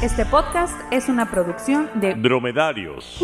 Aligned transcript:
Este 0.00 0.24
podcast 0.24 0.80
es 0.92 1.08
una 1.08 1.28
producción 1.28 1.90
de 1.94 2.14
Dromedarios. 2.14 3.16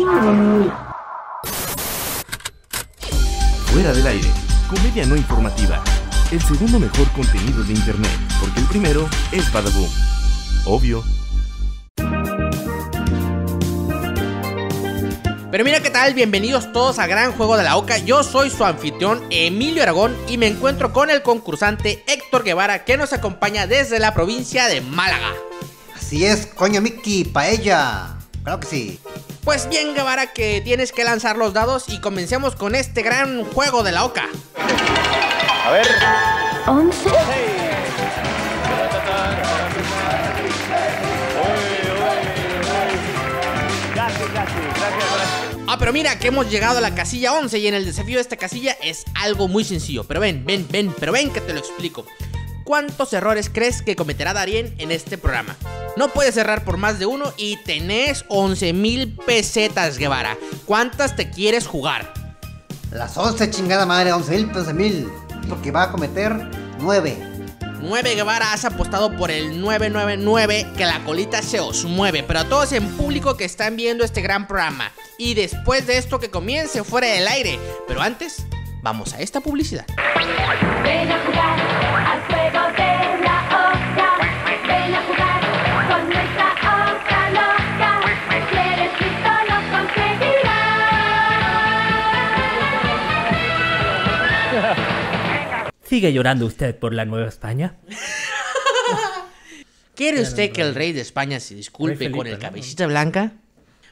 Fuera 3.67 3.93
del 3.93 4.05
aire, 4.05 4.27
comedia 4.69 5.05
no 5.05 5.15
informativa. 5.15 5.81
El 6.33 6.41
segundo 6.41 6.77
mejor 6.77 7.09
contenido 7.13 7.63
de 7.63 7.71
internet, 7.71 8.11
porque 8.41 8.59
el 8.59 8.65
primero 8.65 9.07
es 9.31 9.53
Badaboom. 9.53 9.89
Obvio. 10.65 11.01
Pero 15.49 15.63
mira 15.63 15.79
qué 15.79 15.91
tal, 15.91 16.13
bienvenidos 16.13 16.73
todos 16.73 16.99
a 16.99 17.07
Gran 17.07 17.31
Juego 17.31 17.55
de 17.55 17.63
la 17.63 17.77
Oca. 17.77 17.99
Yo 17.99 18.21
soy 18.21 18.49
su 18.49 18.65
anfitrión 18.65 19.23
Emilio 19.29 19.81
Aragón 19.81 20.13
y 20.27 20.37
me 20.37 20.47
encuentro 20.47 20.91
con 20.91 21.09
el 21.09 21.21
concursante 21.21 22.03
Héctor 22.05 22.43
Guevara 22.43 22.83
que 22.83 22.97
nos 22.97 23.13
acompaña 23.13 23.65
desde 23.65 23.99
la 23.99 24.13
provincia 24.13 24.65
de 24.67 24.81
Málaga. 24.81 25.31
Así 26.05 26.23
es, 26.23 26.45
coño 26.45 26.81
Mickey, 26.81 27.23
paella. 27.23 28.15
Claro 28.43 28.59
que 28.59 28.67
sí. 28.67 28.99
Pues 29.43 29.67
bien 29.67 29.95
Guevara 29.95 30.33
que 30.33 30.61
tienes 30.63 30.91
que 30.91 31.03
lanzar 31.03 31.35
los 31.35 31.51
dados 31.53 31.85
y 31.87 31.99
comencemos 31.99 32.55
con 32.55 32.75
este 32.75 33.01
Gran 33.01 33.43
Juego 33.43 33.81
de 33.81 33.91
la 33.91 34.05
Oca. 34.05 34.29
A 35.65 35.71
ver. 35.71 35.87
11. 36.67 37.09
Casi, 43.95 44.23
casi, 44.25 44.53
gracias. 44.75 45.65
Ah, 45.67 45.77
pero 45.79 45.91
mira 45.91 46.19
que 46.19 46.27
hemos 46.27 46.51
llegado 46.51 46.77
a 46.77 46.81
la 46.81 46.93
casilla 46.93 47.33
11 47.33 47.57
y 47.57 47.65
en 47.65 47.73
el 47.73 47.83
desafío 47.83 48.17
de 48.17 48.21
esta 48.21 48.37
casilla 48.37 48.77
es 48.83 49.05
algo 49.15 49.47
muy 49.47 49.63
sencillo. 49.63 50.03
Pero 50.03 50.19
ven, 50.19 50.45
ven, 50.45 50.67
ven, 50.69 50.93
pero 50.99 51.13
ven 51.13 51.31
que 51.31 51.41
te 51.41 51.51
lo 51.51 51.57
explico. 51.57 52.05
¿Cuántos 52.63 53.11
errores 53.13 53.49
crees 53.51 53.81
que 53.81 53.95
cometerá 53.95 54.33
Darien 54.33 54.75
en 54.77 54.91
este 54.91 55.17
programa? 55.17 55.57
No 55.95 56.09
puedes 56.09 56.35
errar 56.35 56.65
por 56.65 56.75
más 56.77 56.99
de 56.99 57.05
uno 57.05 57.33
y 57.37 57.57
tenés 57.63 58.25
11 58.27 58.73
mil 58.73 59.15
pesetas, 59.25 59.97
Guevara. 59.97 60.37
¿Cuántas 60.65 61.15
te 61.15 61.29
quieres 61.29 61.67
jugar? 61.67 62.13
Las 62.91 63.17
11 63.17 63.49
chingada 63.49 63.85
madre, 63.85 64.11
11 64.11 64.31
mil, 64.31 64.51
11 64.53 64.73
mil. 64.73 65.09
Porque 65.47 65.71
va 65.71 65.83
a 65.83 65.91
cometer 65.91 66.33
9. 66.79 67.17
9 67.81 68.15
Guevara 68.15 68.51
has 68.51 68.65
apostado 68.65 69.15
por 69.15 69.31
el 69.31 69.61
999 69.61 70.67
que 70.75 70.85
la 70.85 71.03
colita 71.05 71.41
se 71.41 71.59
os 71.59 71.85
mueve, 71.85 72.23
pero 72.23 72.39
a 72.39 72.45
todos 72.45 72.73
en 72.73 72.89
público 72.97 73.37
que 73.37 73.45
están 73.45 73.77
viendo 73.77 74.03
este 74.03 74.21
gran 74.21 74.47
programa. 74.47 74.91
Y 75.17 75.33
después 75.33 75.87
de 75.87 75.97
esto 75.97 76.19
que 76.19 76.29
comience 76.29 76.83
fuera 76.83 77.07
del 77.07 77.27
aire. 77.27 77.57
Pero 77.87 78.01
antes, 78.01 78.45
vamos 78.81 79.13
a 79.13 79.21
esta 79.21 79.39
publicidad. 79.39 79.85
Ven 80.83 81.11
a 81.11 81.25
jugar 81.25 82.34
¿Sigue 95.95 96.11
llorando 96.11 96.45
usted 96.45 96.77
por 96.77 96.93
la 96.93 97.05
Nueva 97.05 97.29
España? 97.29 97.77
¿Quiere 99.95 100.19
usted 100.19 100.51
que 100.51 100.61
el 100.61 100.75
rey 100.75 100.91
de 100.91 100.99
España 100.99 101.39
se 101.39 101.55
disculpe 101.55 101.95
Rey 101.99 102.11
con 102.11 102.23
Felipe, 102.23 102.35
el 102.35 102.41
¿no? 102.41 102.41
cabecita 102.49 102.85
blanca? 102.85 103.31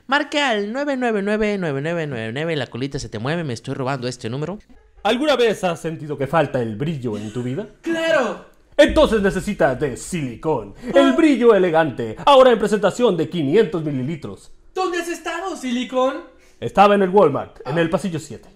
Marque 0.08 0.42
al 0.42 0.74
999-9999, 0.74 2.56
la 2.58 2.68
colita 2.68 3.00
se 3.00 3.08
te 3.08 3.20
mueve, 3.20 3.46
me 3.46 3.54
estoy 3.54 3.76
robando 3.76 4.10
este 4.10 4.30
número. 4.30 4.60
¿Alguna 5.04 5.38
vez 5.38 5.64
has 5.64 5.80
sentido 5.80 6.18
que 6.18 6.28
falta 6.28 6.62
el 6.62 6.76
brillo 6.76 7.16
en 7.18 7.32
tu 7.32 7.42
vida? 7.42 7.68
¡Claro! 7.82 8.48
Entonces 8.76 9.22
necesitas 9.22 9.80
de 9.80 9.96
silicón. 9.96 10.76
El 10.94 11.14
brillo 11.14 11.56
elegante. 11.56 12.18
Ahora 12.26 12.52
en 12.52 12.60
presentación 12.60 13.16
de 13.16 13.30
500 13.30 13.82
mililitros. 13.82 14.52
¿Dónde 14.76 14.98
has 14.98 15.08
estado, 15.08 15.56
Silicon? 15.56 16.16
Estaba 16.60 16.96
en 16.96 17.04
el 17.04 17.12
Walmart, 17.12 17.66
en 17.66 17.78
el 17.78 17.90
pasillo 17.90 18.20
7. 18.20 18.53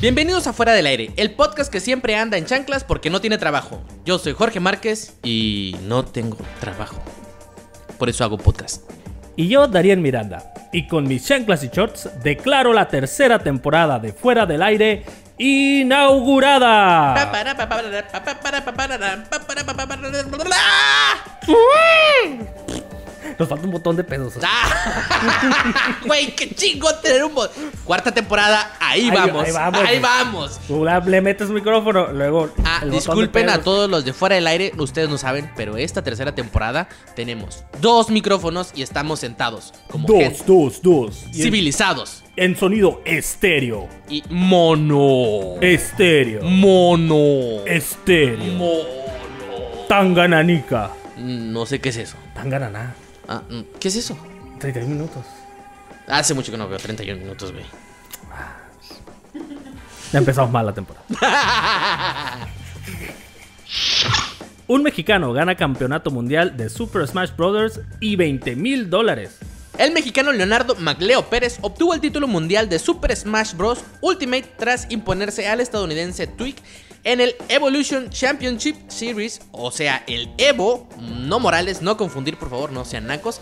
Bienvenidos 0.00 0.46
a 0.46 0.54
Fuera 0.54 0.72
del 0.72 0.86
Aire, 0.86 1.10
el 1.18 1.32
podcast 1.32 1.70
que 1.70 1.78
siempre 1.78 2.16
anda 2.16 2.38
en 2.38 2.46
chanclas 2.46 2.84
porque 2.84 3.10
no 3.10 3.20
tiene 3.20 3.36
trabajo. 3.36 3.82
Yo 4.06 4.18
soy 4.18 4.32
Jorge 4.32 4.58
Márquez 4.58 5.18
y 5.22 5.76
no 5.82 6.06
tengo 6.06 6.38
trabajo. 6.58 6.96
Por 7.98 8.08
eso 8.08 8.24
hago 8.24 8.38
podcast. 8.38 8.90
Y 9.36 9.48
yo, 9.48 9.68
Darien 9.68 10.00
Miranda. 10.00 10.54
Y 10.72 10.88
con 10.88 11.06
mis 11.06 11.26
chanclas 11.26 11.62
y 11.64 11.68
shorts, 11.68 12.08
declaro 12.22 12.72
la 12.72 12.88
tercera 12.88 13.40
temporada 13.40 13.98
de 13.98 14.14
Fuera 14.14 14.46
del 14.46 14.62
Aire 14.62 15.04
inaugurada. 15.36 17.12
Nos 23.38 23.48
falta 23.48 23.64
un 23.64 23.70
botón 23.72 23.96
de 23.96 24.04
pedos. 24.04 24.34
¡Ah! 24.42 25.96
Güey, 26.06 26.34
qué 26.34 26.54
chingo 26.54 26.92
tener 26.96 27.24
un 27.24 27.34
bot. 27.34 27.50
Cuarta 27.84 28.12
temporada, 28.12 28.72
ahí, 28.80 29.02
Ahí- 29.08 29.10
vamos. 29.10 29.44
ahí 29.46 29.52
vamos. 29.52 29.80
Ahí 29.84 29.98
vamos. 30.00 30.60
Tú 30.66 30.84
le 31.06 31.20
metes 31.20 31.48
micrófono, 31.50 32.12
luego. 32.12 32.50
Ah, 32.64 32.80
el 32.82 32.90
botón 32.90 32.90
de 32.90 32.96
disculpen 32.96 33.50
a 33.50 33.62
todos 33.62 33.90
los 33.90 34.04
de 34.04 34.12
fuera 34.12 34.34
del 34.36 34.46
aire, 34.46 34.72
ustedes 34.78 35.08
no 35.08 35.18
saben, 35.18 35.50
pero 35.56 35.76
esta 35.76 36.02
tercera 36.02 36.34
temporada 36.34 36.88
tenemos 37.14 37.64
dos 37.80 38.10
micrófonos 38.10 38.72
y 38.74 38.82
estamos 38.82 39.20
sentados 39.20 39.72
como 39.90 40.06
Dos, 40.06 40.18
gente 40.18 40.44
dos, 40.46 40.82
dos. 40.82 41.24
Civilizados 41.32 42.22
En 42.36 42.56
sonido 42.56 43.00
estéreo. 43.04 43.88
y 44.08 44.22
mono. 44.30 45.60
Estéreo. 45.60 46.42
Mono. 46.42 47.64
Estéreo. 47.66 48.54
Mono. 48.54 49.86
Tangananica. 49.88 50.90
No 51.16 51.66
sé 51.66 51.80
qué 51.80 51.88
es 51.90 51.96
eso. 51.96 52.16
Tangananá. 52.34 52.94
Ah, 53.30 53.42
mm, 53.48 53.78
¿Qué 53.78 53.86
es 53.86 53.94
eso? 53.94 54.18
31 54.58 54.92
minutos. 54.92 55.24
Hace 56.08 56.34
mucho 56.34 56.50
que 56.50 56.58
no 56.58 56.68
veo 56.68 56.78
31 56.78 57.20
minutos, 57.22 57.52
güey. 57.52 57.64
Ya 60.12 60.18
empezamos 60.18 60.50
mal 60.50 60.66
la 60.66 60.74
temporada. 60.74 61.06
Un 64.66 64.82
mexicano 64.82 65.32
gana 65.32 65.54
campeonato 65.54 66.10
mundial 66.10 66.56
de 66.56 66.68
Super 66.68 67.06
Smash 67.06 67.30
Bros. 67.36 67.78
y 68.00 68.16
20 68.16 68.56
mil 68.56 68.90
dólares. 68.90 69.38
El 69.78 69.92
mexicano 69.92 70.32
Leonardo 70.32 70.74
Magleo 70.74 71.30
Pérez 71.30 71.58
obtuvo 71.60 71.94
el 71.94 72.00
título 72.00 72.26
mundial 72.26 72.68
de 72.68 72.80
Super 72.80 73.14
Smash 73.16 73.54
Bros. 73.54 73.78
Ultimate 74.00 74.52
tras 74.58 74.90
imponerse 74.90 75.46
al 75.48 75.60
estadounidense 75.60 76.26
Twig 76.26 76.56
en 77.04 77.20
el 77.20 77.34
Evolution 77.48 78.10
Championship 78.10 78.76
Series, 78.88 79.40
o 79.52 79.70
sea, 79.70 80.04
el 80.06 80.30
Evo, 80.38 80.88
no 81.00 81.40
Morales, 81.40 81.82
no 81.82 81.96
confundir 81.96 82.36
por 82.36 82.50
favor, 82.50 82.72
no 82.72 82.84
sean 82.84 83.06
nacos, 83.06 83.40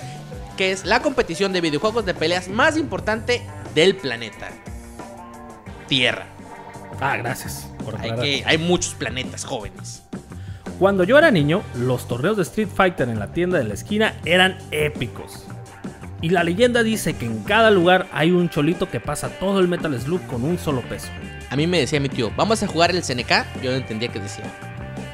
que 0.57 0.73
es 0.73 0.85
la 0.85 1.03
competición 1.03 1.53
de 1.53 1.61
videojuegos 1.61 2.05
de 2.05 2.15
peleas 2.15 2.49
más 2.49 2.77
importante 2.77 3.43
del 3.75 3.97
planeta. 3.97 4.49
Tierra. 5.89 6.27
Ah, 7.01 7.17
gracias. 7.17 7.71
por 7.85 8.01
Hay, 8.01 8.13
que, 8.13 8.43
hay 8.45 8.59
muchos 8.59 8.95
planetas 8.95 9.45
jóvenes. 9.45 10.03
Cuando 10.79 11.03
yo 11.05 11.19
era 11.19 11.31
niño, 11.31 11.63
los 11.75 12.07
torneos 12.07 12.37
de 12.37 12.45
Street 12.45 12.69
Fighter 12.73 13.09
en 13.09 13.19
la 13.19 13.33
tienda 13.33 13.59
de 13.59 13.65
la 13.65 13.75
esquina 13.75 14.15
eran 14.25 14.59
épicos. 14.71 15.47
Y 16.21 16.31
la 16.31 16.45
leyenda 16.45 16.83
dice 16.83 17.17
que 17.17 17.27
en 17.27 17.43
cada 17.45 17.71
lugar 17.71 18.09
hay 18.13 18.31
un 18.31 18.49
cholito 18.49 18.91
que 18.91 19.01
pasa 19.01 19.29
todo 19.29 19.61
el 19.61 19.69
Metal 19.69 19.99
Slug 20.01 20.25
con 20.27 20.45
un 20.45 20.59
solo 20.59 20.83
peso. 20.83 21.09
A 21.51 21.57
mí 21.57 21.67
me 21.67 21.79
decía 21.81 21.99
mi 22.01 22.09
tío, 22.09 22.31
vamos 22.37 22.63
a 22.63 22.67
jugar 22.67 22.91
el 22.91 23.03
CNK. 23.03 23.61
Yo 23.63 23.71
no 23.71 23.77
entendía 23.77 24.09
qué 24.09 24.21
decía. 24.21 24.45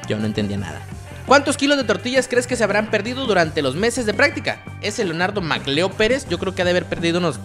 Yo 0.07 0.17
no 0.19 0.25
entendía 0.25 0.57
nada. 0.57 0.81
¿Cuántos 1.25 1.57
kilos 1.57 1.77
de 1.77 1.83
tortillas 1.83 2.27
crees 2.27 2.45
que 2.45 2.55
se 2.55 2.63
habrán 2.63 2.91
perdido 2.91 3.25
durante 3.25 3.61
los 3.61 3.75
meses 3.75 4.05
de 4.05 4.13
práctica? 4.13 4.59
Ese 4.81 5.03
Leonardo 5.05 5.41
Macleo 5.41 5.89
Pérez, 5.89 6.27
yo 6.29 6.37
creo 6.37 6.53
que 6.53 6.61
ha 6.61 6.65
de 6.65 6.71
haber 6.71 6.85
perdido 6.85 7.17
unos 7.19 7.39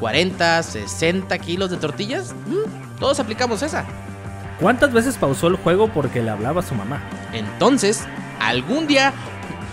40, 0.00 0.62
60 0.62 1.38
kilos 1.38 1.70
de 1.70 1.78
tortillas. 1.78 2.34
Mm, 2.46 2.98
Todos 2.98 3.18
aplicamos 3.20 3.62
esa. 3.62 3.86
¿Cuántas 4.60 4.92
veces 4.92 5.16
pausó 5.16 5.46
el 5.46 5.56
juego 5.56 5.88
porque 5.88 6.22
le 6.22 6.30
hablaba 6.30 6.60
a 6.60 6.64
su 6.64 6.74
mamá? 6.74 7.02
Entonces, 7.32 8.04
algún 8.40 8.86
día 8.86 9.12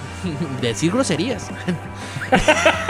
decir 0.61 0.91
groserías. 0.91 1.47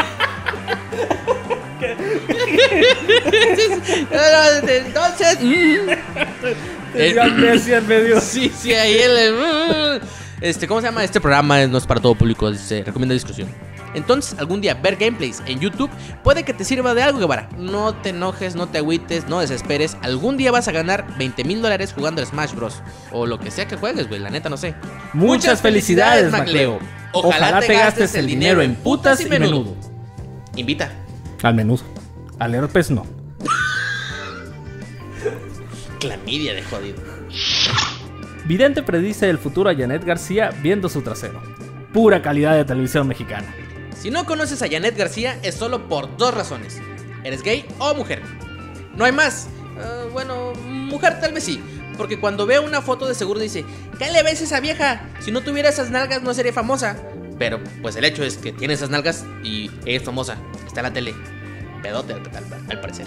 Entonces, 6.96 7.68
en 7.68 7.88
medio. 7.88 8.22
Sí, 8.22 8.52
sí, 8.56 8.74
ahí 8.74 8.98
el. 8.98 10.02
Este, 10.42 10.68
¿cómo 10.68 10.82
se 10.82 10.88
llama? 10.88 11.04
Este 11.04 11.22
programa 11.22 11.66
no 11.68 11.78
es 11.78 11.86
para 11.86 12.02
todo 12.02 12.16
público, 12.16 12.54
se 12.54 12.84
recomienda 12.84 13.14
discusión. 13.14 13.48
Entonces, 13.94 14.38
algún 14.40 14.62
día 14.62 14.74
ver 14.74 14.96
gameplays 14.96 15.42
en 15.46 15.60
YouTube 15.60 15.90
puede 16.24 16.44
que 16.44 16.54
te 16.54 16.66
sirva 16.66 16.94
de 16.94 17.04
algo, 17.04 17.20
Guevara. 17.20 17.48
No 17.58 17.94
te 17.94 18.10
enojes, 18.10 18.56
no 18.56 18.68
te 18.68 18.80
agüites, 18.80 19.28
no 19.28 19.40
desesperes. 19.40 19.98
Algún 20.02 20.36
día 20.38 20.52
vas 20.52 20.68
a 20.68 20.72
ganar 20.72 21.18
20 21.18 21.44
mil 21.44 21.62
dólares 21.62 21.94
jugando 21.96 22.22
al 22.22 22.28
Smash 22.28 22.54
Bros. 22.54 22.82
O 23.12 23.26
lo 23.26 23.40
que 23.40 23.52
sea 23.52 23.68
que 23.68 23.76
juegues, 23.76 24.08
güey. 24.08 24.20
La 24.20 24.30
neta, 24.30 24.50
no 24.50 24.58
sé. 24.58 24.76
Muchas 25.14 25.62
felicidades, 25.62 26.32
Macleo. 26.32 26.80
Ojalá, 27.14 27.60
te 27.60 27.74
gastes 27.74 28.16
el 28.16 28.26
dinero 28.26 28.62
en 28.62 28.76
putas 28.76 29.22
y 29.22 29.26
menudo. 29.26 29.76
Invita. 30.56 30.92
Al 31.44 31.54
menudo. 31.54 31.84
Al 32.40 32.56
herpes 32.56 32.92
no. 32.92 33.06
Clamidia 36.00 36.54
de 36.54 36.64
jodido. 36.64 36.98
Vidente 38.46 38.84
predice 38.84 39.30
el 39.30 39.38
futuro 39.38 39.70
a 39.70 39.76
Janet 39.76 40.04
García 40.04 40.52
viendo 40.62 40.90
su 40.90 41.02
trasero. 41.02 41.42
Pura 41.94 42.22
calidad 42.22 42.56
de 42.56 42.66
televisión 42.66 43.08
mexicana. 43.08 43.56
Si 43.98 44.12
no 44.12 44.26
conoces 44.26 44.62
a 44.62 44.70
Janet 44.70 44.98
García 44.98 45.40
es 45.44 45.56
solo 45.56 45.88
por 45.88 46.18
dos 46.18 46.34
razones. 46.34 46.82
¿Eres 47.24 47.42
gay 47.42 47.66
o 47.80 47.94
mujer? 47.96 48.22
No 48.98 49.06
hay 49.06 49.14
más. 49.14 49.48
Eh, 49.78 50.10
bueno, 50.12 50.54
mujer 50.68 51.20
tal 51.22 51.34
vez 51.34 51.46
sí. 51.46 51.64
Porque 51.98 52.20
cuando 52.20 52.46
veo 52.46 52.66
una 52.66 52.82
foto 52.82 53.08
de 53.08 53.16
seguro 53.16 53.40
dice, 53.40 53.64
¿qué 53.98 54.12
le 54.12 54.24
ves 54.24 54.42
a 54.42 54.44
esa 54.44 54.60
vieja? 54.60 55.10
Si 55.20 55.32
no 55.32 55.42
tuviera 55.42 55.70
esas 55.70 55.90
nalgas 55.90 56.22
no 56.22 56.34
sería 56.34 56.52
famosa. 56.52 56.98
Pero 57.40 57.60
pues 57.82 57.96
el 57.96 58.04
hecho 58.04 58.24
es 58.24 58.38
que 58.38 58.52
tiene 58.52 58.74
esas 58.74 58.90
nalgas 58.90 59.26
y 59.44 59.72
es 59.86 60.04
famosa. 60.04 60.38
Está 60.66 60.82
en 60.82 60.84
la 60.84 60.94
tele. 60.94 61.16
Pedote 61.84 62.14
al, 62.14 62.22
al- 62.36 62.72
al 62.72 62.82
parecer. 62.82 63.06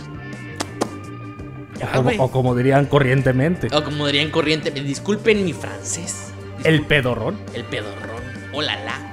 Ya, 1.79 1.87
O 1.89 1.93
como, 1.93 2.03
güey. 2.05 2.17
o 2.21 2.31
como 2.31 2.55
dirían 2.55 2.87
corrientemente, 2.87 3.69
O 3.75 3.83
como 3.83 4.07
dirían 4.07 4.31
corriente, 4.31 4.71
disculpen 4.71 5.45
mi 5.45 5.53
francés. 5.53 6.29
el 6.65 6.87
pedorrón. 6.87 7.37
El 7.55 7.65
pedorrón. 7.65 8.23
Hola 8.53 8.77
la. 8.85 9.13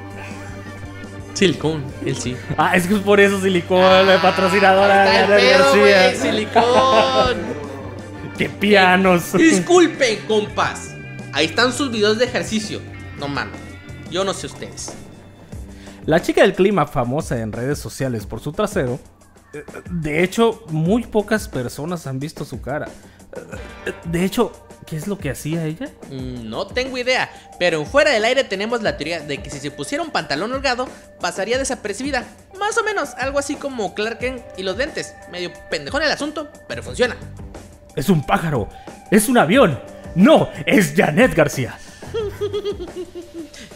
Silicón, 1.33 1.83
él 2.05 2.15
sí. 2.15 2.37
Ah, 2.57 2.75
es 2.77 2.85
que 2.85 2.93
es 2.93 2.99
por 2.99 3.19
eso 3.19 3.41
silicón, 3.41 4.05
la 4.07 4.21
patrocinadora 4.21 5.03
de 5.27 5.51
el 5.55 5.63
güey, 5.79 5.91
García. 5.91 6.15
silicón. 6.21 7.37
¡Qué 8.37 8.49
pianos! 8.49 9.33
Disculpen, 9.33 10.19
compas. 10.27 10.93
Ahí 11.33 11.45
están 11.47 11.73
sus 11.73 11.91
videos 11.91 12.19
de 12.19 12.25
ejercicio. 12.25 12.79
No 13.19 13.27
mames. 13.27 13.59
Yo 14.11 14.23
no 14.23 14.33
sé 14.33 14.45
ustedes. 14.45 14.93
La 16.05 16.21
chica 16.21 16.41
del 16.41 16.53
clima 16.53 16.85
famosa 16.85 17.39
en 17.39 17.51
redes 17.51 17.79
sociales 17.79 18.25
por 18.27 18.39
su 18.39 18.51
trasero. 18.51 18.99
De 19.89 20.23
hecho, 20.23 20.63
muy 20.69 21.03
pocas 21.03 21.47
personas 21.47 22.07
han 22.07 22.19
visto 22.19 22.43
su 22.45 22.61
cara. 22.61 22.87
De 24.05 24.23
hecho, 24.25 24.51
¿qué 24.85 24.95
es 24.97 25.07
lo 25.07 25.17
que 25.17 25.29
hacía 25.29 25.65
ella? 25.65 25.89
Mm, 26.09 26.49
No 26.49 26.67
tengo 26.67 26.97
idea, 26.97 27.29
pero 27.59 27.79
en 27.79 27.85
fuera 27.87 28.11
del 28.11 28.25
aire 28.25 28.43
tenemos 28.43 28.81
la 28.81 28.97
teoría 28.97 29.19
de 29.19 29.41
que 29.41 29.49
si 29.49 29.59
se 29.59 29.71
pusiera 29.71 30.03
un 30.03 30.11
pantalón 30.11 30.51
holgado, 30.53 30.87
pasaría 31.19 31.57
desapercibida. 31.57 32.23
Más 32.59 32.77
o 32.77 32.83
menos, 32.83 33.09
algo 33.17 33.39
así 33.39 33.55
como 33.55 33.93
Clark 33.93 34.19
Kent 34.19 34.41
y 34.57 34.63
los 34.63 34.77
lentes. 34.77 35.13
Medio 35.31 35.51
pendejón 35.69 36.03
el 36.03 36.11
asunto, 36.11 36.49
pero 36.67 36.81
funciona. 36.83 37.15
Es 37.95 38.09
un 38.09 38.25
pájaro. 38.25 38.69
Es 39.11 39.29
un 39.29 39.37
avión. 39.37 39.79
No, 40.15 40.49
es 40.65 40.93
Janet 40.95 41.33
García. 41.35 41.77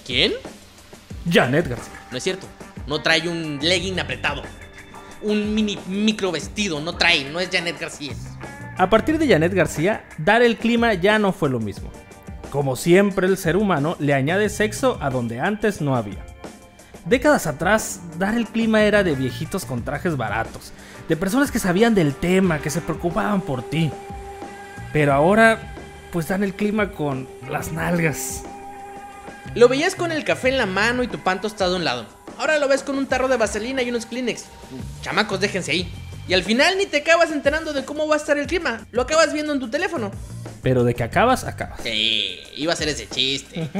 ¿Quién? 0.06 0.34
Janet 1.32 1.68
García. 1.68 1.94
No 2.12 2.18
es 2.18 2.24
cierto. 2.24 2.48
No 2.88 3.02
trae 3.02 3.28
un 3.28 3.60
legging 3.62 4.00
apretado. 4.00 4.44
Un 5.22 5.54
mini 5.54 5.78
micro 5.88 6.32
vestido. 6.32 6.80
No 6.80 6.96
trae. 6.96 7.30
No 7.30 7.40
es 7.40 7.50
Janet 7.52 7.80
García. 7.80 8.14
A 8.78 8.90
partir 8.90 9.18
de 9.18 9.28
Janet 9.28 9.54
García, 9.54 10.06
dar 10.18 10.42
el 10.42 10.58
clima 10.58 10.94
ya 10.94 11.18
no 11.18 11.34
fue 11.34 11.50
lo 11.50 11.60
mismo. 11.60 11.90
Como 12.52 12.76
siempre, 12.76 13.28
el 13.28 13.38
ser 13.38 13.58
humano 13.58 13.96
le 14.00 14.14
añade 14.14 14.50
sexo 14.50 14.98
a 15.02 15.10
donde 15.10 15.40
antes 15.40 15.82
no 15.82 15.96
había. 15.96 16.24
Décadas 17.06 17.48
atrás, 17.48 18.02
dar 18.20 18.36
el 18.36 18.48
clima 18.48 18.84
era 18.84 19.04
de 19.04 19.16
viejitos 19.16 19.66
con 19.66 19.84
trajes 19.84 20.18
baratos, 20.18 20.74
de 21.08 21.16
personas 21.16 21.52
que 21.52 21.60
sabían 21.60 21.96
del 21.96 22.14
tema, 22.14 22.60
que 22.60 22.70
se 22.70 22.82
preocupaban 22.82 23.42
por 23.42 23.64
ti. 23.64 23.92
Pero 24.94 25.14
ahora, 25.14 25.74
pues 26.12 26.28
dan 26.28 26.44
el 26.44 26.54
clima 26.54 26.92
con 26.92 27.28
las 27.50 27.72
nalgas. 27.72 28.44
Lo 29.56 29.68
veías 29.68 29.96
con 29.96 30.12
el 30.12 30.24
café 30.24 30.50
en 30.50 30.58
la 30.58 30.66
mano 30.66 31.04
y 31.04 31.08
tu 31.08 31.20
pan 31.20 31.42
tostado 31.42 31.76
a 31.76 31.78
un 31.78 31.84
lado. 31.84 32.06
Ahora 32.38 32.60
lo 32.60 32.68
ves 32.68 32.84
con 32.84 32.98
un 32.98 33.08
tarro 33.08 33.28
de 33.28 33.38
vaselina 33.38 33.82
y 33.82 33.90
unos 33.90 34.06
Kleenex. 34.06 34.46
Chamacos, 35.02 35.40
déjense 35.40 35.72
ahí. 35.72 35.92
Y 36.28 36.34
al 36.34 36.44
final 36.44 36.78
ni 36.78 36.86
te 36.86 36.98
acabas 36.98 37.32
enterando 37.32 37.74
de 37.74 37.86
cómo 37.86 38.08
va 38.08 38.16
a 38.16 38.18
estar 38.18 38.38
el 38.38 38.48
clima. 38.48 38.86
Lo 38.92 39.02
acabas 39.02 39.34
viendo 39.34 39.54
en 39.54 39.60
tu 39.60 39.70
teléfono. 39.70 40.12
Pero 40.62 40.84
de 40.84 40.94
que 40.94 41.04
acabas, 41.04 41.46
acabas. 41.46 41.80
Sí, 41.82 42.40
iba 42.56 42.74
a 42.74 42.76
ser 42.76 42.90
ese 42.90 43.08
chiste. 43.08 43.70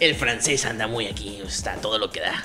el 0.00 0.14
francés 0.16 0.66
anda 0.66 0.86
muy 0.88 1.06
aquí, 1.06 1.40
está 1.46 1.76
todo 1.76 1.98
lo 1.98 2.10
que 2.10 2.20
da. 2.20 2.44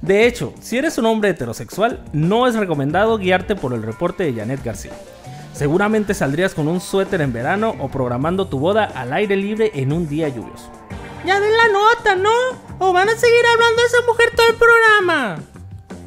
De 0.00 0.26
hecho, 0.26 0.54
si 0.60 0.78
eres 0.78 0.98
un 0.98 1.06
hombre 1.06 1.30
heterosexual, 1.30 2.02
no 2.12 2.48
es 2.48 2.56
recomendado 2.56 3.18
guiarte 3.18 3.54
por 3.54 3.72
el 3.72 3.82
reporte 3.82 4.24
de 4.24 4.34
Janet 4.34 4.64
García. 4.64 4.92
Seguramente 5.52 6.14
saldrías 6.14 6.54
con 6.54 6.66
un 6.66 6.80
suéter 6.80 7.20
en 7.20 7.32
verano 7.32 7.76
o 7.78 7.88
programando 7.88 8.46
tu 8.46 8.58
boda 8.58 8.84
al 8.84 9.12
aire 9.12 9.36
libre 9.36 9.70
en 9.74 9.92
un 9.92 10.08
día 10.08 10.28
lluvioso. 10.28 10.70
Ya 11.24 11.38
den 11.38 11.56
la 11.56 11.68
nota, 11.68 12.16
¿no? 12.16 12.32
O 12.78 12.92
van 12.92 13.08
a 13.08 13.16
seguir 13.16 13.46
hablando 13.46 13.80
de 13.80 13.86
esa 13.86 14.00
mujer 14.06 14.32
todo 14.34 14.48
el 14.48 14.56
programa. 14.56 15.38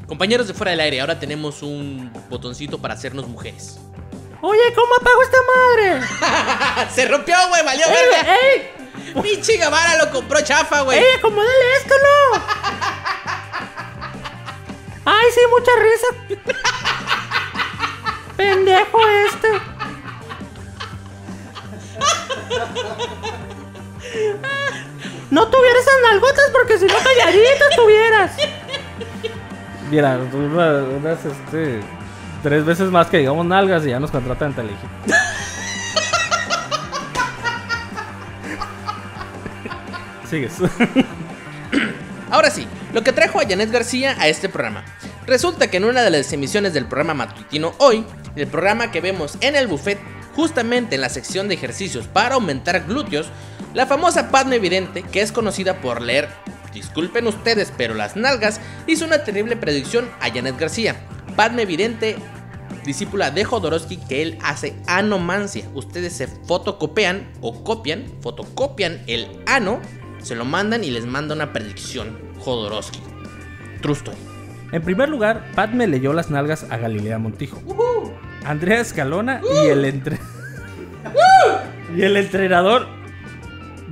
Compañeros 0.08 0.48
de 0.48 0.54
fuera 0.54 0.72
del 0.72 0.82
aire, 0.82 1.02
ahora 1.02 1.20
tenemos 1.20 1.62
un 1.64 2.12
botoncito 2.30 2.80
para 2.80 2.96
hacernos 2.96 3.28
mujeres. 3.28 3.80
Oye, 4.42 4.74
¿cómo 4.76 4.96
apago 4.96 5.22
esta 5.22 5.38
madre? 5.56 6.90
Se 6.94 7.08
rompió, 7.08 7.36
güey, 7.50 7.64
valió 7.64 7.86
verga. 7.88 9.22
Pinche 9.22 9.58
Gavara 9.58 10.04
lo 10.04 10.12
compró 10.12 10.42
chafa, 10.42 10.82
güey. 10.82 11.00
¡Ey, 11.00 11.06
acomódale 11.18 11.76
esto, 11.82 11.96
no! 12.04 12.42
¡Ay, 15.06 15.28
sí, 15.34 15.42
mucha 15.50 15.72
risa! 15.82 16.08
¡Pendejo 18.36 19.00
este! 19.28 19.48
No 25.32 25.48
tuvieras 25.48 25.82
esas 25.82 26.02
nalgotas 26.12 26.50
porque 26.52 26.78
si 26.78 26.86
no 26.86 26.94
calladitas 26.94 27.76
tuvieras. 27.76 28.32
Mira, 29.90 30.18
unas, 30.34 30.88
unas, 30.88 31.26
este, 31.26 31.82
tres 32.42 32.66
veces 32.66 32.90
más 32.90 33.08
que 33.08 33.18
digamos 33.18 33.46
nalgas 33.46 33.86
y 33.86 33.90
ya 33.90 34.00
nos 34.00 34.12
contratan 34.12 34.50
en 34.50 34.56
Telehit. 34.56 34.78
Sigues. 40.30 40.54
Ahora 42.32 42.50
sí, 42.50 42.68
lo 42.94 43.04
que 43.04 43.12
trajo 43.12 43.40
a 43.40 43.44
Janet 43.48 43.72
García 43.72 44.16
a 44.20 44.28
este 44.28 44.50
programa. 44.50 44.84
Resulta 45.28 45.68
que 45.68 45.78
en 45.78 45.86
una 45.86 46.04
de 46.04 46.12
las 46.12 46.32
emisiones 46.34 46.74
del 46.74 46.86
programa 46.86 47.14
matutino 47.14 47.74
Hoy, 47.80 48.06
el 48.36 48.48
programa 48.48 48.92
que 48.92 49.02
vemos 49.02 49.38
en 49.42 49.56
el 49.56 49.68
buffet, 49.68 50.00
justamente 50.36 50.96
en 50.96 51.02
la 51.02 51.10
sección 51.10 51.48
de 51.48 51.56
ejercicios 51.56 52.08
para 52.08 52.36
aumentar 52.36 52.86
glúteos, 52.86 53.28
la 53.74 53.86
famosa 53.86 54.32
Padme 54.32 54.60
Vidente, 54.60 55.04
que 55.04 55.22
es 55.22 55.32
conocida 55.32 55.82
por 55.82 56.02
leer, 56.02 56.30
disculpen 56.74 57.28
ustedes, 57.28 57.74
pero 57.76 57.94
las 57.94 58.16
nalgas, 58.16 58.62
hizo 58.88 59.06
una 59.06 59.24
terrible 59.24 59.56
predicción 59.56 60.10
a 60.20 60.30
Janet 60.30 60.58
García. 60.58 60.96
Padme 61.36 61.66
Vidente, 61.66 62.18
discípula 62.86 63.32
de 63.32 63.44
Jodorowsky, 63.44 63.98
que 63.98 64.22
él 64.22 64.38
hace 64.44 64.76
anomancia. 64.88 65.68
Ustedes 65.74 66.14
se 66.14 66.28
fotocopian 66.28 67.32
o 67.42 67.64
copian, 67.64 68.06
fotocopian 68.22 69.02
el 69.08 69.28
ano, 69.48 69.80
se 70.22 70.36
lo 70.36 70.46
mandan 70.46 70.84
y 70.84 70.92
les 70.92 71.06
manda 71.06 71.36
una 71.36 71.52
predicción. 71.52 72.18
Jodorowsky. 72.40 73.00
True 73.82 73.96
story. 73.96 74.18
En 74.72 74.82
primer 74.82 75.10
lugar, 75.10 75.52
Padme 75.56 75.88
leyó 75.88 76.14
las 76.14 76.30
nalgas 76.30 76.66
a 76.70 76.78
Galilea 76.78 77.18
Montijo. 77.18 77.62
Andrea 78.46 78.80
Escalona 78.80 79.42
y 79.44 79.68
el 79.68 79.86
entre... 79.86 80.20
y 81.96 82.02
el 82.02 82.18
entrenador 82.18 82.88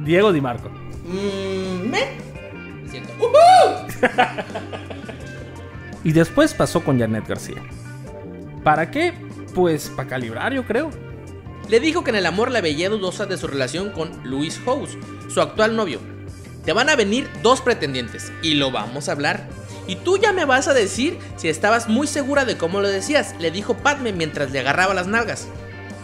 Diego 0.03 0.31
Di 0.31 0.41
Marco. 0.41 0.69
Mm, 1.05 1.89
me. 1.89 2.89
Siento. 2.89 3.13
Y 6.03 6.12
después 6.12 6.53
pasó 6.53 6.83
con 6.83 7.00
Janet 7.00 7.27
García. 7.27 7.63
¿Para 8.63 8.91
qué? 8.91 9.13
Pues 9.55 9.89
para 9.89 10.10
calibrar, 10.10 10.53
yo 10.53 10.65
creo. 10.65 10.89
Le 11.69 11.79
dijo 11.79 12.03
que 12.03 12.10
en 12.10 12.17
el 12.17 12.25
amor 12.25 12.51
la 12.51 12.60
veía 12.60 12.89
dudosa 12.89 13.25
de 13.25 13.38
su 13.38 13.48
relación 13.48 13.91
con 13.91 14.12
Luis 14.24 14.60
House, 14.65 14.98
su 15.29 15.39
actual 15.39 15.75
novio. 15.75 16.00
Te 16.65 16.74
van 16.74 16.89
a 16.89 16.95
venir 16.95 17.29
dos 17.41 17.62
pretendientes 17.62 18.31
y 18.41 18.55
lo 18.55 18.72
vamos 18.72 19.07
a 19.07 19.13
hablar. 19.13 19.48
Y 19.87 19.97
tú 19.97 20.17
ya 20.17 20.31
me 20.31 20.45
vas 20.45 20.67
a 20.67 20.73
decir 20.73 21.19
si 21.35 21.49
estabas 21.49 21.87
muy 21.87 22.07
segura 22.07 22.45
de 22.45 22.57
cómo 22.57 22.79
lo 22.81 22.87
decías, 22.87 23.35
le 23.39 23.51
dijo 23.51 23.75
Padme 23.75 24.13
mientras 24.13 24.51
le 24.51 24.59
agarraba 24.59 24.93
las 24.93 25.07
nalgas. 25.07 25.47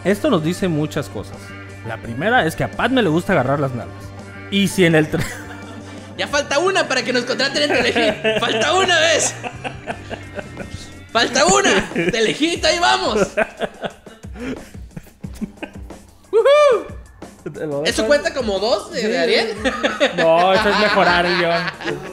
Esto 0.04 0.30
nos 0.30 0.44
dice 0.44 0.68
muchas 0.68 1.08
cosas. 1.08 1.36
La 1.86 1.96
primera 1.96 2.44
es 2.46 2.56
que 2.56 2.64
a 2.64 2.70
Padme 2.70 3.02
le 3.02 3.08
gusta 3.08 3.32
agarrar 3.32 3.60
las 3.60 3.72
nalgas. 3.72 4.04
Y 4.50 4.68
si 4.68 4.84
en 4.84 4.94
el... 4.94 5.08
Ya 6.18 6.28
falta 6.28 6.58
una 6.58 6.86
para 6.86 7.02
que 7.02 7.14
nos 7.14 7.24
contraten 7.24 7.62
en 7.62 7.70
Telehit. 7.70 8.40
Falta 8.40 8.74
una 8.74 8.98
vez. 8.98 9.34
Falta 11.10 11.46
una. 11.46 11.90
Telehit, 11.94 12.62
ahí 12.62 12.78
vamos. 12.78 13.26
Woohoo. 16.30 17.84
¿Eso 17.86 18.06
cuenta 18.06 18.34
como 18.34 18.58
dos 18.58 18.90
de, 18.92 19.08
de 19.08 19.18
Ariel? 19.18 19.56
No, 20.18 20.52
eso 20.52 20.68
es 20.68 20.78
mejorar 20.78 21.24
el 21.24 21.38
guion. 21.38 21.62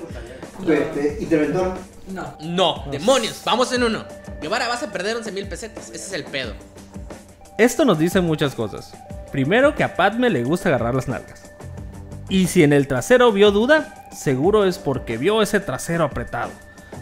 Este, 0.73 1.17
interventor. 1.21 1.75
No, 2.41 2.85
demonios. 2.91 3.41
Vamos 3.45 3.71
en 3.73 3.83
uno. 3.83 4.05
Guevara, 4.41 4.67
vas 4.67 4.83
a 4.83 4.91
perder 4.91 5.15
11 5.15 5.31
mil 5.31 5.47
pesetas. 5.47 5.89
Ese 5.89 5.95
es 5.95 6.13
el 6.13 6.23
pedo. 6.23 6.53
Esto 7.57 7.85
nos 7.85 7.97
dice 7.99 8.21
muchas 8.21 8.55
cosas. 8.55 8.93
Primero 9.31 9.75
que 9.75 9.83
a 9.83 9.95
Padme 9.95 10.29
le 10.29 10.43
gusta 10.43 10.69
agarrar 10.69 10.95
las 10.95 11.07
nalgas. 11.07 11.51
Y 12.29 12.47
si 12.47 12.63
en 12.63 12.73
el 12.73 12.87
trasero 12.87 13.31
vio 13.31 13.51
duda, 13.51 14.07
seguro 14.15 14.65
es 14.65 14.77
porque 14.77 15.17
vio 15.17 15.41
ese 15.41 15.59
trasero 15.59 16.03
apretado. 16.03 16.51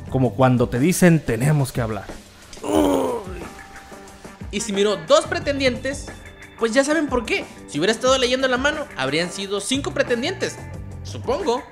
Como 0.09 0.33
cuando 0.33 0.69
te 0.69 0.79
dicen 0.79 1.19
tenemos 1.19 1.71
que 1.71 1.81
hablar. 1.81 2.05
Y 4.51 4.61
si 4.61 4.71
miró 4.71 4.95
dos 5.07 5.25
pretendientes, 5.25 6.05
pues 6.57 6.73
ya 6.73 6.83
saben 6.83 7.07
por 7.07 7.25
qué. 7.25 7.43
Si 7.67 7.79
hubiera 7.79 7.91
estado 7.91 8.17
leyendo 8.17 8.47
la 8.47 8.57
mano, 8.57 8.85
habrían 8.95 9.31
sido 9.31 9.59
cinco 9.59 9.91
pretendientes. 9.91 10.57
Supongo. 11.03 11.63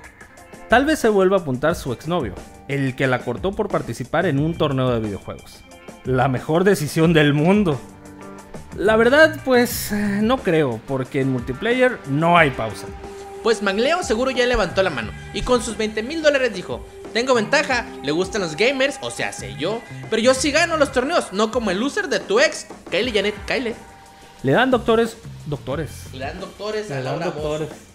Tal 0.74 0.86
vez 0.86 0.98
se 0.98 1.08
vuelva 1.08 1.36
a 1.36 1.40
apuntar 1.40 1.76
su 1.76 1.92
exnovio, 1.92 2.34
el 2.66 2.96
que 2.96 3.06
la 3.06 3.20
cortó 3.20 3.52
por 3.52 3.68
participar 3.68 4.26
en 4.26 4.40
un 4.40 4.58
torneo 4.58 4.90
de 4.90 4.98
videojuegos. 4.98 5.60
La 6.04 6.26
mejor 6.26 6.64
decisión 6.64 7.12
del 7.12 7.32
mundo. 7.32 7.80
La 8.76 8.96
verdad, 8.96 9.40
pues 9.44 9.92
no 9.92 10.38
creo, 10.38 10.80
porque 10.88 11.20
en 11.20 11.30
multiplayer 11.30 12.00
no 12.08 12.36
hay 12.36 12.50
pausa. 12.50 12.88
Pues 13.44 13.62
Magleo 13.62 14.02
seguro 14.02 14.32
ya 14.32 14.46
levantó 14.46 14.82
la 14.82 14.90
mano 14.90 15.12
y 15.32 15.42
con 15.42 15.62
sus 15.62 15.76
20 15.76 16.02
mil 16.02 16.22
dólares 16.22 16.52
dijo, 16.52 16.84
tengo 17.12 17.34
ventaja, 17.34 17.86
le 18.02 18.10
gustan 18.10 18.42
los 18.42 18.56
gamers, 18.56 18.98
o 19.00 19.12
sea, 19.12 19.32
sé 19.32 19.54
yo, 19.56 19.80
pero 20.10 20.22
yo 20.22 20.34
sí 20.34 20.50
gano 20.50 20.76
los 20.76 20.90
torneos, 20.90 21.32
no 21.32 21.52
como 21.52 21.70
el 21.70 21.78
loser 21.78 22.08
de 22.08 22.18
tu 22.18 22.40
ex, 22.40 22.66
Kylie 22.90 23.12
Janet, 23.12 23.36
Kyle. 23.46 23.76
Le 24.42 24.52
dan 24.52 24.72
doctores, 24.72 25.18
doctores. 25.46 26.12
Le 26.12 26.24
dan 26.24 26.40
doctores 26.40 26.90
a 26.90 26.96
Le 26.96 27.02
dan 27.04 27.20
Laura 27.20 27.26
doctores. 27.26 27.93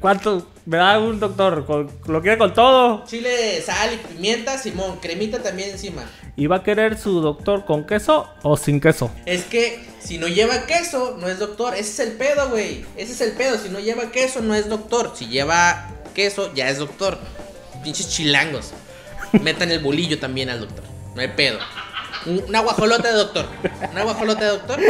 ¿Cuánto? 0.00 0.46
Me 0.66 0.76
da 0.76 0.98
un 1.00 1.18
doctor, 1.18 1.66
con- 1.66 1.90
lo 2.06 2.22
quiere 2.22 2.38
con 2.38 2.54
todo. 2.54 3.04
Chile, 3.06 3.60
sal 3.62 3.90
y 3.94 3.96
pimienta, 4.14 4.56
Simón, 4.58 4.98
cremita 5.00 5.42
también 5.42 5.70
encima. 5.70 6.02
¿Y 6.36 6.46
va 6.46 6.56
a 6.56 6.62
querer 6.62 6.98
su 6.98 7.20
doctor 7.20 7.64
con 7.64 7.84
queso 7.84 8.28
o 8.42 8.56
sin 8.56 8.80
queso? 8.80 9.10
Es 9.26 9.44
que 9.44 9.84
si 10.00 10.18
no 10.18 10.28
lleva 10.28 10.66
queso, 10.66 11.16
no 11.20 11.28
es 11.28 11.38
doctor. 11.38 11.74
Ese 11.74 11.90
es 12.02 12.08
el 12.08 12.16
pedo, 12.16 12.50
güey. 12.50 12.84
Ese 12.96 13.12
es 13.12 13.20
el 13.20 13.32
pedo. 13.32 13.58
Si 13.58 13.68
no 13.68 13.78
lleva 13.80 14.10
queso, 14.10 14.40
no 14.42 14.54
es 14.54 14.68
doctor. 14.68 15.12
Si 15.14 15.26
lleva 15.26 15.88
queso, 16.14 16.52
ya 16.54 16.68
es 16.70 16.78
doctor. 16.78 17.18
Pinches 17.82 18.08
chilangos. 18.10 18.72
Metan 19.42 19.70
el 19.70 19.80
bolillo 19.80 20.18
también 20.18 20.50
al 20.50 20.60
doctor. 20.60 20.84
No 21.14 21.20
hay 21.20 21.28
pedo. 21.28 21.58
Un, 22.26 22.42
una 22.48 22.60
guajolota 22.60 23.08
de 23.08 23.14
doctor. 23.14 23.46
Una 23.92 24.02
guajolota 24.04 24.40
de 24.44 24.50
doctor. 24.50 24.80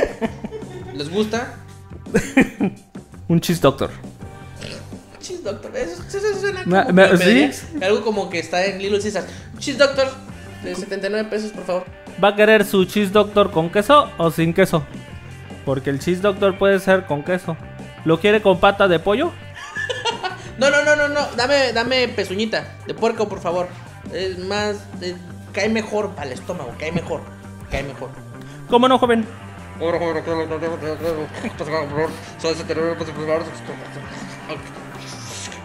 ¿Les 0.95 1.11
gusta? 1.11 1.55
Un 3.29 3.41
cheese 3.41 3.61
doctor. 3.61 3.91
Chis 5.25 5.43
doctor. 5.43 5.75
Eso, 5.75 6.02
eso 6.07 6.38
suena 6.40 6.64
como 6.64 6.93
me- 6.93 7.16
¿sí? 7.16 7.50
Algo 7.83 8.02
como 8.04 8.28
que 8.28 8.38
está 8.40 8.64
en 8.66 8.78
Little 8.78 9.00
Caesars. 9.00 9.26
Chis 9.59 9.78
doctor. 9.78 10.09
De 10.62 10.75
79 10.75 11.28
pesos, 11.31 11.50
por 11.52 11.64
favor. 11.64 11.85
¿Va 12.23 12.28
a 12.28 12.37
querer 12.37 12.64
su 12.64 12.85
cheese 12.85 13.12
doctor 13.12 13.50
con 13.50 13.71
queso 13.71 14.11
o 14.19 14.31
sin 14.31 14.54
queso? 14.54 14.85
Porque 15.64 15.90
el 15.90 15.99
cheese 15.99 16.23
doctor 16.23 16.57
puede 16.59 16.78
ser 16.78 17.07
con 17.07 17.23
queso. 17.23 17.57
¿Lo 18.04 18.21
quiere 18.21 18.40
con 18.43 18.61
pata 18.61 18.87
de 18.88 18.99
pollo? 18.99 19.33
No, 20.59 20.71
no, 20.71 20.83
no, 20.85 20.95
no, 20.97 21.09
no. 21.09 21.21
Dame, 21.37 21.73
dame 21.73 22.07
pezuñita 22.09 22.76
de 22.87 22.95
puerco, 22.95 23.28
por 23.28 23.40
favor. 23.40 23.66
Es 24.12 24.38
más, 24.38 24.76
eh, 25.02 25.16
cae 25.52 25.69
mejor 25.69 26.12
al 26.19 26.33
estómago, 26.33 26.73
cae 26.78 26.93
mejor, 26.93 27.21
cae 27.71 27.83
mejor. 27.83 28.11
¿Cómo 28.69 28.88
no, 28.88 28.99
joven? 28.99 29.26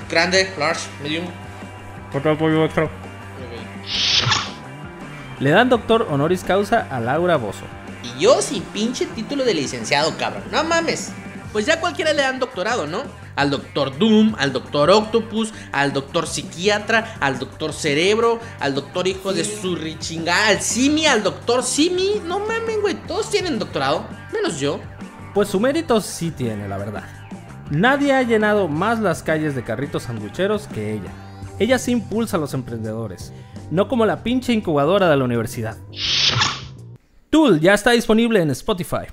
Grande, 0.10 0.52
large, 0.58 0.82
medium. 1.04 1.26
Otro 2.14 2.38
pollo 2.38 2.66
extra. 2.66 2.90
Le 5.40 5.52
dan 5.52 5.70
doctor 5.70 6.08
honoris 6.10 6.44
causa 6.44 6.88
a 6.90 7.00
Laura 7.00 7.38
Bozo. 7.38 7.66
Y 8.04 8.24
yo 8.24 8.42
sin 8.42 8.64
pinche 8.64 9.06
título 9.06 9.46
de 9.46 9.54
licenciado, 9.54 10.18
cabrón. 10.18 10.44
No 10.52 10.64
mames. 10.64 11.12
Pues 11.52 11.66
ya 11.66 11.80
cualquiera 11.80 12.14
le 12.14 12.22
dan 12.24 12.40
doctorado, 12.40 12.88
¿no? 12.88 13.04
Al 13.36 13.50
doctor 13.50 13.98
Doom, 13.98 14.36
al 14.38 14.52
doctor 14.52 14.90
Octopus, 14.90 15.54
al 15.72 15.94
doctor 15.94 16.28
psiquiatra, 16.28 17.16
al 17.20 17.40
doctor 17.40 17.74
cerebro, 17.74 18.40
al 18.60 18.76
doctor 18.76 19.08
hijo 19.08 19.32
de 19.32 19.46
su 19.46 19.76
richingada, 19.76 20.50
al 20.50 20.62
Simi, 20.62 21.06
al 21.06 21.24
doctor 21.24 21.64
Simi. 21.64 22.22
No 22.26 22.40
mames, 22.40 22.82
güey. 22.82 22.96
Todos 23.08 23.30
tienen 23.30 23.60
doctorado, 23.60 24.06
menos 24.34 24.60
yo. 24.60 24.80
Pues 25.34 25.50
su 25.50 25.60
mérito 25.60 26.02
sí 26.02 26.32
tiene, 26.32 26.68
la 26.68 26.78
verdad. 26.78 27.19
Nadie 27.72 28.14
ha 28.14 28.24
llenado 28.24 28.68
más 28.68 29.00
las 29.00 29.22
calles 29.22 29.54
de 29.54 29.64
carritos 29.64 30.04
sanduicheros 30.04 30.68
que 30.68 30.94
ella. 30.94 31.12
Ella 31.60 31.78
sí 31.78 31.92
impulsa 31.92 32.38
a 32.38 32.40
los 32.40 32.56
emprendedores, 32.56 33.32
no 33.70 33.88
como 33.88 34.08
la 34.08 34.24
pinche 34.24 34.54
incubadora 34.54 35.08
de 35.08 35.16
la 35.16 35.24
universidad. 35.24 35.78
Tool 37.30 37.60
ya 37.60 37.76
está 37.76 37.92
disponible 37.92 38.42
en 38.42 38.50
Spotify. 38.50 39.06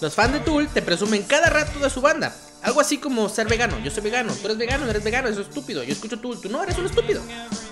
Los 0.00 0.14
fans 0.14 0.32
de 0.32 0.40
Tool 0.40 0.66
te 0.66 0.82
presumen 0.82 1.22
cada 1.22 1.48
rato 1.48 1.78
de 1.78 1.88
su 1.88 2.00
banda. 2.00 2.34
Algo 2.64 2.80
así 2.80 2.98
como 2.98 3.28
ser 3.28 3.46
vegano. 3.46 3.78
Yo 3.78 3.92
soy 3.92 4.02
vegano, 4.02 4.32
tú 4.32 4.46
eres 4.46 4.58
vegano, 4.58 4.90
eres 4.90 5.04
vegano, 5.04 5.28
eso 5.28 5.40
es 5.40 5.48
estúpido. 5.48 5.84
Yo 5.84 5.92
escucho 5.92 6.18
Tool, 6.18 6.40
tú 6.40 6.48
no 6.48 6.64
eres 6.64 6.76
un 6.78 6.86
estúpido. 6.86 7.22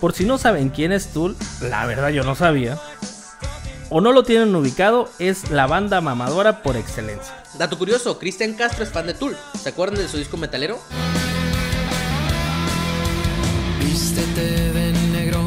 Por 0.00 0.12
si 0.12 0.25
no 0.25 0.38
saben 0.38 0.69
quién 0.69 0.93
es 0.93 1.09
Tool, 1.09 1.37
la 1.62 1.85
verdad 1.85 2.11
yo 2.11 2.23
no 2.23 2.37
sabía. 2.37 2.79
O 3.94 4.00
no 4.00 4.12
lo 4.12 4.22
tienen 4.22 4.54
ubicado, 4.56 5.11
es 5.18 5.50
la 5.50 5.66
banda 5.66 6.00
mamadora 6.00 6.62
por 6.62 6.78
excelencia. 6.78 7.44
Dato 7.58 7.76
curioso, 7.76 8.18
Cristian 8.18 8.54
Castro 8.54 8.84
es 8.84 8.90
fan 8.90 9.06
de 9.06 9.12
Tool. 9.12 9.37
¿Se 9.62 9.68
acuerdan 9.68 9.99
de 9.99 10.08
su 10.08 10.16
disco 10.16 10.38
metalero? 10.38 10.80
Vístete 13.78 14.72
de 14.72 14.92
negro 15.12 15.42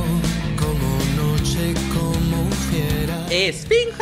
como 0.60 1.32
noche, 1.32 1.74
como 1.92 2.48
fiera. 2.70 3.26
Esfinge. 3.32 3.96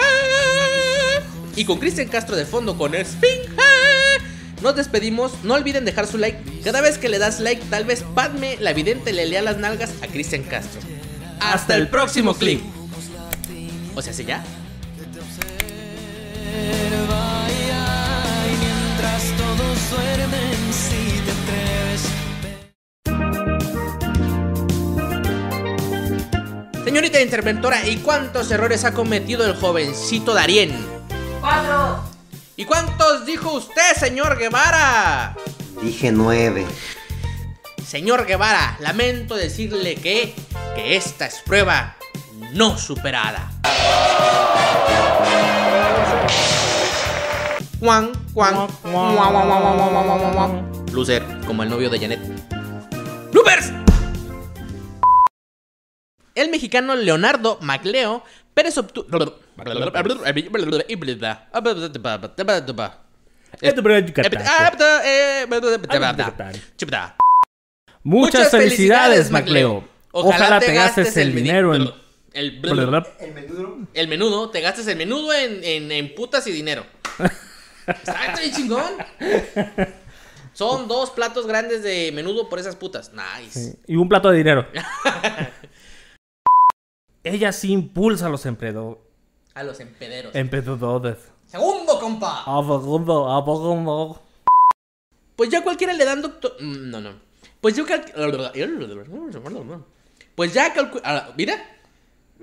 Y 1.55 1.63
con 1.63 1.79
Cristian 1.79 2.09
Castro 2.09 2.35
de 2.35 2.45
fondo 2.45 2.77
con 2.77 2.95
Esfinge. 2.95 3.47
Nos 4.62 4.75
despedimos, 4.75 5.31
no 5.43 5.53
olviden 5.53 5.85
dejar 5.85 6.05
su 6.05 6.17
like. 6.17 6.62
Cada 6.65 6.81
vez 6.81 6.97
que 6.97 7.07
le 7.07 7.17
das 7.17 7.39
like, 7.39 7.63
tal 7.69 7.85
vez 7.85 8.03
Padme, 8.13 8.57
la 8.59 8.73
vidente, 8.73 9.13
le 9.13 9.25
lea 9.25 9.41
las 9.41 9.55
nalgas 9.55 9.91
a 10.01 10.07
Cristian 10.07 10.43
Castro. 10.43 10.81
Hasta 11.39 11.77
el 11.77 11.88
próximo 11.88 12.33
clip. 12.33 12.62
O 13.95 14.01
sea, 14.01 14.12
¿sí 14.13 14.25
ya? 14.25 14.43
Y 17.50 18.55
mientras 18.59 19.23
todos 19.38 19.91
duermen, 19.91 20.73
si 20.73 21.21
te 21.21 21.31
atreves. 21.31 22.01
Señorita 26.83 27.21
interventora, 27.21 27.88
¿y 27.88 27.97
cuántos 27.97 28.50
errores 28.51 28.83
ha 28.83 28.93
cometido 28.93 29.45
el 29.45 29.55
jovencito 29.55 30.33
Darien? 30.33 30.71
Cuatro. 31.39 32.03
¿Y 32.55 32.65
cuántos 32.65 33.25
dijo 33.25 33.53
usted, 33.53 33.95
señor 33.97 34.38
Guevara? 34.38 35.35
Dije 35.81 36.12
nueve. 36.12 36.65
Señor 37.85 38.25
Guevara, 38.25 38.77
lamento 38.79 39.35
decirle 39.35 39.95
que, 39.95 40.33
que 40.75 40.95
esta 40.95 41.27
es 41.27 41.41
prueba 41.45 41.95
no 42.51 42.77
superada. 42.77 43.50
Juan, 47.79 48.12
Juan, 48.33 48.67
Lucer, 50.91 51.23
como 51.45 51.63
el 51.63 51.69
novio 51.69 51.89
de 51.89 52.00
Janet. 52.00 52.19
¡Bloopers! 53.31 53.71
El 56.35 56.50
mexicano 56.50 56.95
Leonardo 56.95 57.59
Macleo 57.62 58.23
Pérez 58.53 58.77
obtuvo. 58.77 59.07
Muchas 68.03 68.51
felicidades, 68.51 69.31
Macleo. 69.31 69.88
Ojalá, 70.12 70.59
te 70.59 70.73
gastes 70.73 71.17
el 71.17 71.33
dinero 71.33 71.73
en 71.73 71.89
el, 72.33 72.59
El 72.65 73.33
menudo. 73.33 73.77
el 73.93 74.07
menudo, 74.07 74.49
te 74.49 74.61
gastes 74.61 74.87
el 74.87 74.97
menudo 74.97 75.33
en, 75.33 75.63
en, 75.63 75.91
en 75.91 76.15
putas 76.15 76.45
y 76.47 76.51
dinero. 76.51 76.85
Está 77.87 78.35
bien 78.39 78.53
chingón. 78.53 78.83
Son 80.53 80.87
dos 80.87 81.11
platos 81.11 81.45
grandes 81.47 81.83
de 81.83 82.11
menudo 82.11 82.49
por 82.49 82.59
esas 82.59 82.75
putas. 82.75 83.11
Nice. 83.13 83.77
Y 83.87 83.95
un 83.95 84.09
plato 84.09 84.29
de 84.31 84.37
dinero. 84.37 84.67
Ella 87.23 87.51
sí 87.51 87.71
impulsa 87.71 88.25
a 88.25 88.29
los 88.29 88.45
empleado- 88.45 88.99
A 89.53 89.63
los 89.63 89.79
empederos. 89.79 90.35
emprendedores. 90.35 91.17
Segundo, 91.47 91.99
compa. 91.99 92.41
A 92.41 92.61
segundo, 92.63 93.31
a 93.31 93.45
segundo. 93.45 94.21
Pues 95.35 95.49
ya 95.49 95.63
cualquiera 95.63 95.93
le 95.93 96.05
dan 96.05 96.21
doctor. 96.21 96.55
Mm, 96.59 96.89
No, 96.89 97.01
no. 97.01 97.13
Pues 97.61 97.75
yo 97.75 97.85
cal... 97.85 98.03
Pues 100.35 100.53
ya 100.53 100.73
calcu... 100.73 100.99
ah, 101.03 101.29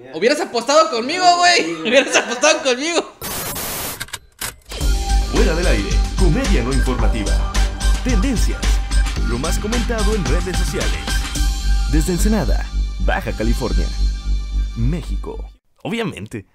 Mira. 0.00 0.16
Hubieras 0.16 0.40
apostado 0.40 0.90
conmigo, 0.90 1.24
güey. 1.36 1.74
Hubieras 1.82 2.16
apostado 2.16 2.62
conmigo. 2.62 3.12
Fuera 5.30 5.54
del 5.54 5.66
aire, 5.66 5.90
comedia 6.18 6.62
no 6.62 6.72
informativa. 6.72 7.52
Tendencias. 8.02 8.60
Lo 9.28 9.38
más 9.38 9.58
comentado 9.58 10.14
en 10.14 10.24
redes 10.24 10.56
sociales. 10.56 10.90
Desde 11.92 12.12
Ensenada, 12.12 12.66
Baja 13.00 13.32
California. 13.32 13.86
México. 14.74 15.50
Obviamente. 15.82 16.46